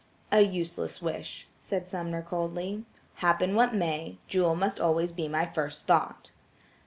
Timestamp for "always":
4.79-5.11